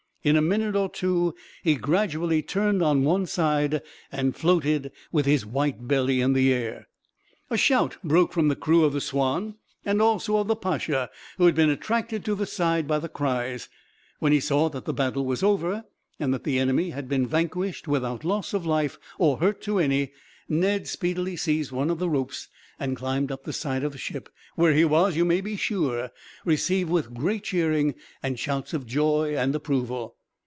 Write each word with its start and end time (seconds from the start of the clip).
In 0.23 0.35
a 0.35 0.39
minute 0.43 0.75
or 0.75 0.87
two 0.87 1.33
he 1.63 1.73
gradually 1.73 2.43
turned 2.43 2.83
on 2.83 3.03
one 3.03 3.25
side, 3.25 3.81
and 4.11 4.35
floated, 4.35 4.91
with 5.11 5.25
his 5.25 5.47
white 5.47 5.87
belly 5.87 6.21
in 6.21 6.33
the 6.33 6.53
air. 6.53 6.87
A 7.49 7.57
shout 7.57 7.97
broke 8.03 8.31
from 8.31 8.47
the 8.47 8.55
crew 8.55 8.85
of 8.85 8.93
the 8.93 9.01
Swanne, 9.01 9.55
and 9.83 9.99
also 9.99 10.37
of 10.37 10.45
the 10.47 10.55
Pacha, 10.55 11.09
who 11.39 11.45
had 11.47 11.55
been 11.55 11.71
attracted 11.71 12.23
to 12.25 12.35
the 12.35 12.45
side 12.45 12.87
by 12.87 12.99
the 12.99 13.09
cries. 13.09 13.67
When 14.19 14.31
he 14.31 14.39
saw 14.39 14.69
that 14.69 14.85
the 14.85 14.93
battle 14.93 15.25
was 15.25 15.41
over, 15.41 15.85
and 16.19 16.31
that 16.35 16.43
the 16.43 16.59
enemy 16.59 16.91
had 16.91 17.09
been 17.09 17.25
vanquished 17.25 17.87
without 17.87 18.23
loss 18.23 18.53
of 18.53 18.63
life, 18.63 18.99
or 19.17 19.37
hurt 19.37 19.59
to 19.63 19.79
any, 19.79 20.11
Ned 20.47 20.85
speedily 20.87 21.35
seized 21.35 21.71
one 21.71 21.89
of 21.89 21.97
the 21.97 22.09
ropes, 22.09 22.47
and 22.77 22.97
climbed 22.97 23.31
up 23.31 23.43
the 23.43 23.53
side 23.53 23.83
of 23.83 23.91
the 23.91 23.97
ship; 23.97 24.27
where 24.55 24.73
he 24.73 24.83
was, 24.83 25.15
you 25.15 25.23
may 25.23 25.39
be 25.39 25.55
sure, 25.55 26.09
received 26.43 26.89
with 26.89 27.13
great 27.13 27.43
cheering, 27.43 27.93
and 28.23 28.39
shouts 28.39 28.73
of 28.73 28.87
joy 28.87 29.35
and 29.37 29.53
approval. 29.55 30.15